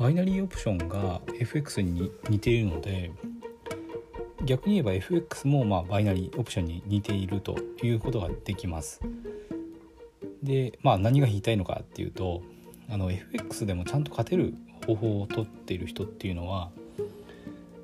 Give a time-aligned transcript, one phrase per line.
[0.00, 3.12] バイナリーオプションが FX に似ているので
[4.46, 9.02] 逆に言えば FX もまあバイナリーオプションに似ているということができます。
[10.42, 12.40] でまあ何が言いたいのかっていうと
[12.88, 14.54] あの FX でもちゃんと勝てる
[14.86, 16.70] 方法を取っている人っていうのは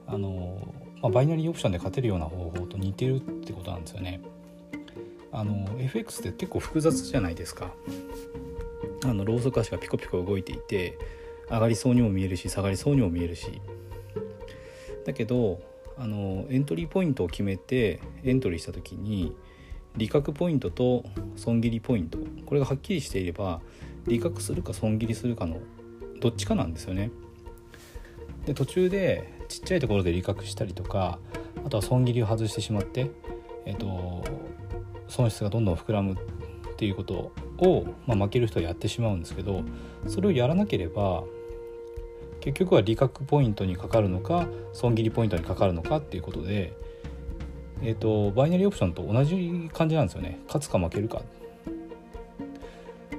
[0.07, 0.59] あの、
[1.03, 4.23] まあ、バイナリーオプションで勝てるような方法と似てるってことなんですよね。
[5.33, 7.75] あの FX って結構複雑じゃないですか。
[9.05, 10.99] あのローソク足がピコピコ動いていて
[11.51, 13.61] 上がりそうにも見えるし下がりそうにも見えるし
[15.05, 15.61] だけど
[15.99, 19.35] あのエントリーポイントを決めてエントリーした時に
[19.97, 21.05] 利確ポイントと
[21.37, 23.61] 損切りポイントこれがはっきりしていれば
[24.07, 25.59] 利確するか損切りするかの
[26.21, 27.11] どっちかなんですよね。
[28.47, 31.19] で途中でちっちゃいところで利確したりとか
[31.65, 33.11] あとは損切りを外してしまって、
[33.65, 34.25] えーと、
[35.09, 36.17] 損失がどんどん膨らむっ
[36.77, 39.63] ていうことを、まあ、負ける人はやってしまうんですけど
[40.07, 41.25] それをやらなければ
[42.47, 46.73] 結局は利確ポイントにかかるのか損切りポイントにかかるのかっていうことで、
[47.83, 50.39] えーと、バイナリーオプションと同じ感じなんですよね。
[50.47, 51.23] 勝つか負けるか。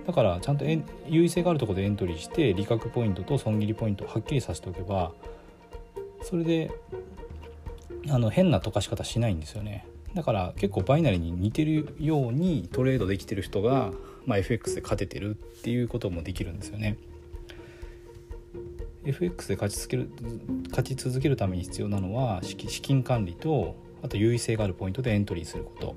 [0.07, 0.63] だからちゃんと
[1.09, 5.11] 優位性があるとこでエントリーして利確ポイントと損切りポイントをはっきりさせておけば
[6.21, 6.71] それで
[8.09, 9.85] あの変な溶かし方しないんですよね。
[10.13, 13.91] だから結構バイナリーに似てるようにトレードできてる人が、
[14.25, 16.97] まあ、FX で勝ててるっていうこともできるんですよね。
[19.07, 20.09] FX で勝ち続ける
[20.69, 25.95] 勝ち続けるために必要なのは資金管理とあと優位性があるポイントでエントリーすること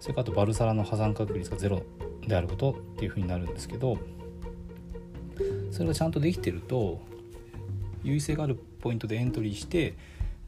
[0.00, 1.82] それからあとバルサラの破産確率がゼロ
[2.26, 3.98] であることっていうふうになるんですけど
[5.70, 7.00] それがちゃんとできてると
[8.04, 9.94] 優位性があるポイントでエントリーして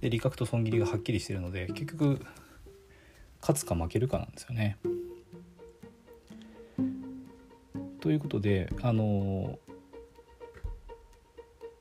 [0.00, 2.20] で利確と損切りがはっきりしてるので結局
[3.40, 4.78] 勝つか負けるかなんですよね。
[8.00, 9.58] ということであの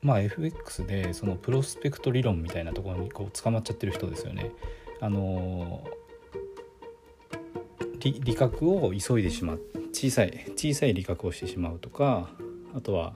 [0.04, 4.52] まあ FX でそのプロスペクト理論みたいなところにこう捕まっちゃってる人ですよね。
[5.00, 5.82] あの
[8.00, 9.62] 利利確を急いでしまう。
[9.92, 12.28] 小さい小さい利確をしてしまうとか
[12.74, 13.14] あとは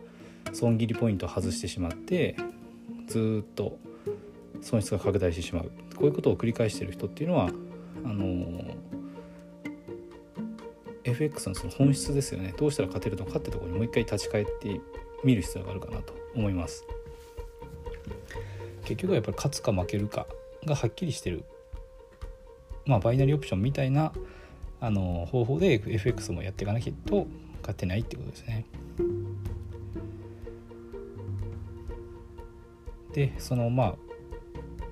[0.55, 2.37] 損切りポイントを外してしまって
[3.07, 3.79] ずっと
[4.63, 5.71] 損失が拡大してしまう。
[5.95, 7.51] こういうことを繰り返してる人っていうのは
[8.03, 8.75] あの
[11.05, 12.55] FX のその本質ですよね。
[12.57, 14.81] どうしたら勝てるのかってところにもう一回立ち返って
[15.23, 16.18] 見る必要があるかなと。
[16.35, 16.85] 思います。
[18.85, 20.27] 結局はやっぱり勝つか負けるか
[20.65, 21.45] がはっきりしてる。
[22.87, 24.13] まあバイナリーオプションみたいな
[24.81, 27.27] あの方法で FX もやっていかなきゃと
[27.61, 28.67] 勝てないってことですね。
[33.13, 33.95] でそのまあ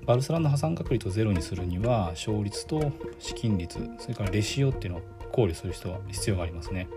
[0.05, 6.87] バルサランの破産確率をゼロにするには勝率と資金率それからレシオっていうのを考慮する人は必要がありますね。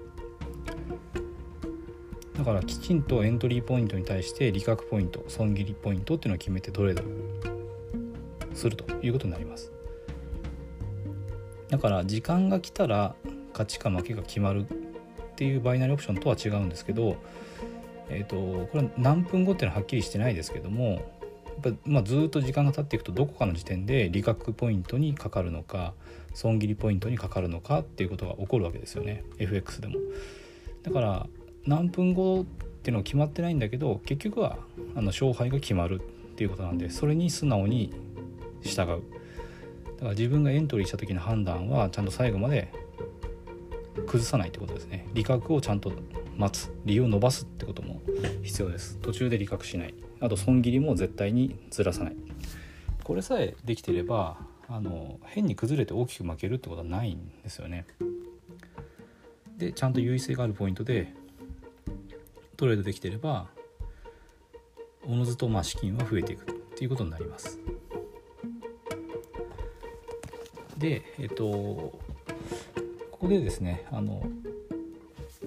[2.40, 7.02] だからきちんとエントリーポイントに対して利確ポイント損切りポイントっていうのを決めてトレード
[8.54, 9.70] するということになります
[11.68, 13.14] だから時間が来たら
[13.52, 17.18] 勝ちか負けが決まるっていうバイナリーオプションとは違うんですけど
[18.08, 20.84] えーと、これは何分後っていうのははっきりしてないですけども
[21.62, 25.92] やっぱ、まあ、ずっと時間が経っていくとどこかの時点で利確ポイントにかかるのか
[26.32, 29.96] 損切りポイントにかかるのかっていうことが起こるわけですよね FX でも。
[30.82, 31.26] だから
[31.66, 32.44] 何分後っ
[32.82, 34.58] ていうのは決まってないんだけど結局は
[34.94, 37.92] あの勝敗が決まるっていうことなんでそれに素直に
[38.62, 38.86] 従う。
[38.86, 39.02] だか
[40.00, 42.72] ら自分がエントリーした時の判断はちゃんと最後まで
[44.06, 45.06] 崩さないってことですね。
[45.12, 45.92] 利確をちゃんと
[46.36, 46.72] 待つ。
[46.86, 48.00] 利を伸ばすってことも
[48.42, 48.98] 必要です。
[49.02, 49.94] 途中で利確しない。
[50.20, 52.16] あと損切りも絶対にずらさない。
[53.04, 54.38] これさえできてれば
[54.68, 57.86] あの変に崩れて大きく負けるってことはないんですよね。
[59.58, 61.12] でちゃんと優位性があるポイントで
[62.60, 63.46] トレードできてれば
[65.06, 67.58] おのずとまあ資金は増えていくっていうことになります。
[70.76, 71.98] でえっとこ
[73.12, 74.22] こでですねあの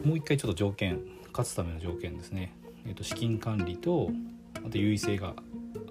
[0.03, 1.01] もう一回ちょっと条件
[1.31, 2.55] 勝つための条件ですね、
[2.85, 4.09] えー、と資金管理と
[4.65, 5.35] あと優位性が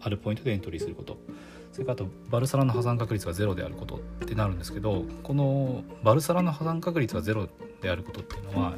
[0.00, 1.18] あるポイントでエントリーすること。
[1.70, 7.48] それからあとバルサラの破産確率がゼロであることってなるんですけどこのバルサラの破産確率がゼロ
[7.80, 8.74] であることっていうのは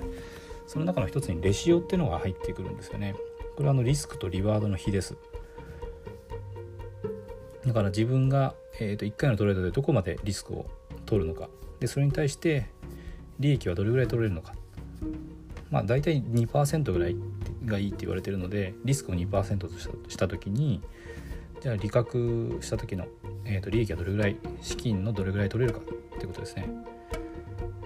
[0.66, 3.14] その中の一つにレシオっていうのが入ってくるんですよね。
[3.56, 5.16] これはあのリスクとリワードの比です。
[7.66, 10.66] だから自分が、えー、と1回のトレードでどこまでリスクを
[11.06, 11.48] 取るのか。
[11.80, 12.66] でそれに対して
[13.38, 14.54] 利益はどれぐらい取れるのか。
[15.70, 17.16] まあ大体2%ぐらい
[17.64, 19.68] がいいって言われてるのでリスクを2%と
[20.08, 20.80] した時に
[21.60, 23.06] じゃあ利確した時の、
[23.44, 26.68] えー、と利益はどれぐらい資金のどれぐらい取れるかってことですね。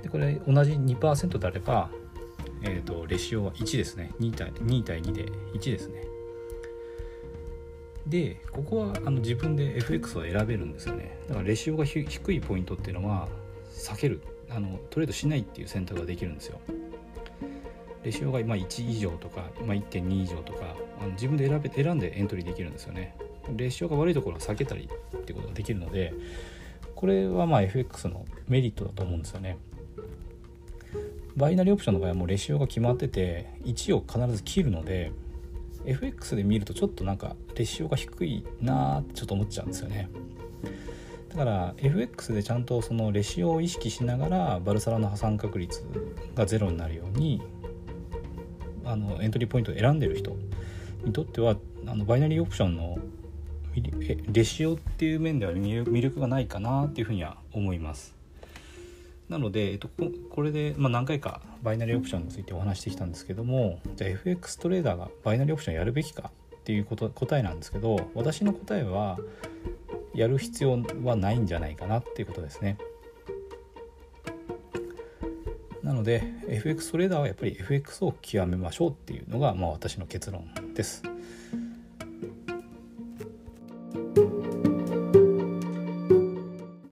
[0.02, 1.90] でこれ同じ2%であれば、
[2.62, 4.10] えー、とレシオは1ですね。
[4.20, 6.04] 2対 ,2 対2で1ですね。
[8.06, 11.18] でここはあの自分で FX を選べるんですよね。
[11.28, 13.28] だからレシオが低いポイントっていうのは
[13.72, 16.58] 避けるあのトレードしないっていう選択ができるんですよ。
[18.02, 23.16] レシオがま1以上とか、まあ、1.2以上とかあの自分で選べ選んでエントリーできるんですよね。
[23.56, 26.12] レシオが悪いところは避けたりってことができるので
[26.94, 29.58] これはまあ FX のメリットだと思うんですよね。
[31.38, 35.12] バイナリーオプションの場合はもうレシオが決まってて1を必ず切るので
[35.84, 40.10] FX で見るとちょっとなんかレシオが低いなーってちょっと思っちゃうんですよね。
[41.28, 45.84] だから FX でちゃんとそのレシオを意識しながらバルサラの破産確率
[46.34, 47.40] がゼロになるように
[48.84, 50.36] あのエントリーポイントを選んでる人
[51.04, 51.56] にとっては
[51.86, 52.98] あのバイナリーオプションの
[54.32, 58.17] レシオっていう面では魅力がないかなっていうふうには思います。
[59.28, 59.88] なので、えっと、
[60.30, 69.18] これで、まあ、何回かバイナリーオプションについてお話してきたんですけどもじゃあ FX トレーダーがバイナリーオプションやるべきかっていうこと答えなんですけど私の答えは
[70.14, 72.78] やる必要はないんじゃないかなっていうことですね
[75.82, 81.02] なので FX トレーダーはやっぱり FX を極めましょうっていうのが、まあ、私の結論です。